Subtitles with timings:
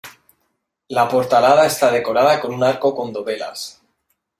[0.87, 3.83] La portalada está decorada con un arco con dovelas.